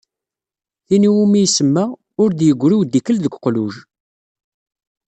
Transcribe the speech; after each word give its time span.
Tin 0.87 1.03
i 1.07 1.09
wumi 1.13 1.39
isemma 1.47 1.83
“Ur 2.21 2.29
d-yeggri 2.33 2.75
udikel 2.79 3.17
deg 3.21 3.33
uqluj." 3.37 3.75